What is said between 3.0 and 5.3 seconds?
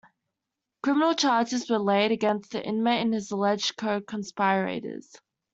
and his alleged co-conspirators.